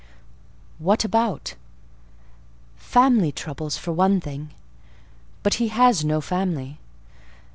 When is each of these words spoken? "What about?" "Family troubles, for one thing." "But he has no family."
"What 0.79 1.05
about?" 1.05 1.53
"Family 2.75 3.31
troubles, 3.31 3.77
for 3.77 3.91
one 3.91 4.19
thing." 4.19 4.49
"But 5.43 5.53
he 5.61 5.67
has 5.67 6.03
no 6.03 6.21
family." 6.21 6.79